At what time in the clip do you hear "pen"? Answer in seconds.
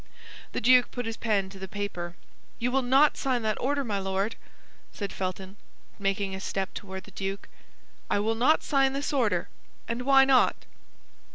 1.15-1.49